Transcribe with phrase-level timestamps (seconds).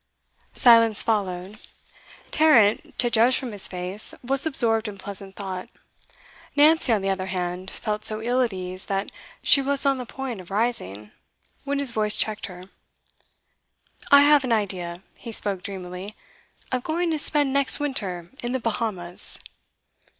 [0.55, 1.59] Silence followed.
[2.31, 5.69] Tarrant, to judge from his face, was absorbed in pleasant thought;
[6.55, 9.11] Nancy, on the other hand, felt so ill at ease that
[9.43, 11.11] she was on the point of rising,
[11.65, 12.63] when his voice checked her.
[14.11, 16.15] 'I have an idea' he spoke dreamily
[16.71, 19.37] 'of going to spend next winter in the Bahamas.